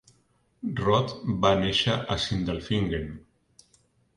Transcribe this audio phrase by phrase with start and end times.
[0.79, 1.13] Roth
[1.43, 3.09] va néixer a Sindelfingen.